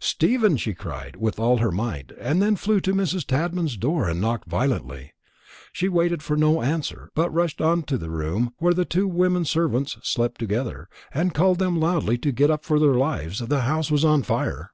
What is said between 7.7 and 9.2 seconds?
to the room where the two